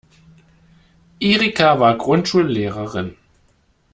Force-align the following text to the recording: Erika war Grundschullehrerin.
Erika 1.19 1.79
war 1.79 1.95
Grundschullehrerin. 1.95 3.17